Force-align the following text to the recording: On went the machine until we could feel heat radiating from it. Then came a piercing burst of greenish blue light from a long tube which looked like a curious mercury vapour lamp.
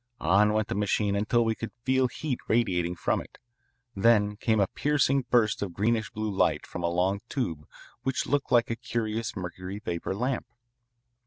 On 0.19 0.51
went 0.53 0.67
the 0.67 0.73
machine 0.73 1.15
until 1.15 1.45
we 1.45 1.53
could 1.53 1.71
feel 1.83 2.07
heat 2.07 2.39
radiating 2.47 2.95
from 2.95 3.21
it. 3.21 3.37
Then 3.95 4.35
came 4.35 4.59
a 4.59 4.65
piercing 4.65 5.25
burst 5.29 5.61
of 5.61 5.73
greenish 5.75 6.09
blue 6.09 6.31
light 6.31 6.65
from 6.65 6.81
a 6.81 6.89
long 6.89 7.19
tube 7.29 7.67
which 8.01 8.25
looked 8.25 8.51
like 8.51 8.71
a 8.71 8.75
curious 8.75 9.35
mercury 9.35 9.77
vapour 9.77 10.15
lamp. 10.15 10.47